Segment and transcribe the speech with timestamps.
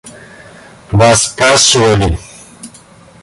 [0.89, 2.17] Вас спрашивали.